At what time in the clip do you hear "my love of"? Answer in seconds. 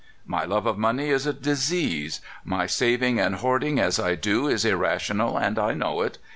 0.25-0.79